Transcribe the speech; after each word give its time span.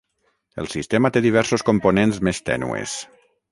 El 0.63 0.69
sistema 0.75 1.11
té 1.17 1.23
diversos 1.27 1.65
components 1.69 2.21
més 2.29 2.43
tènues. 2.51 2.99